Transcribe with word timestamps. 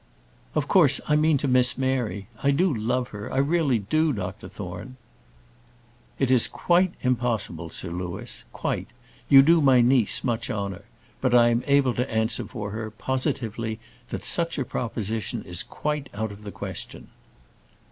"Of 0.55 0.67
course, 0.67 0.99
I 1.07 1.15
mean 1.15 1.37
to 1.37 1.47
Miss 1.47 1.77
Mary: 1.77 2.25
I 2.41 2.49
do 2.49 2.73
love 2.73 3.09
her; 3.09 3.31
I 3.31 3.37
really 3.37 3.77
do, 3.77 4.11
Dr 4.11 4.49
Thorne." 4.49 4.95
"It 6.17 6.31
is 6.31 6.47
quite 6.47 6.95
impossible, 7.01 7.69
Sir 7.69 7.91
Louis; 7.91 8.43
quite. 8.51 8.87
You 9.29 9.43
do 9.43 9.61
my 9.61 9.79
niece 9.79 10.23
much 10.23 10.49
honour; 10.49 10.85
but 11.21 11.35
I 11.35 11.49
am 11.49 11.61
able 11.67 11.93
to 11.93 12.09
answer 12.11 12.45
for 12.47 12.71
her, 12.71 12.89
positively, 12.89 13.79
that 14.09 14.25
such 14.25 14.57
a 14.57 14.65
proposition 14.65 15.43
is 15.43 15.61
quite 15.61 16.09
out 16.15 16.31
of 16.31 16.41
the 16.45 16.51
question." 16.51 17.09